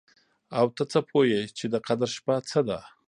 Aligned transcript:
او 0.57 0.65
ته 0.75 0.83
څه 0.91 0.99
پوه 1.09 1.23
يې 1.31 1.41
چې 1.57 1.65
د 1.73 1.75
قدر 1.87 2.09
شپه 2.15 2.35
څه 2.49 2.59
ده؟ 2.67 2.79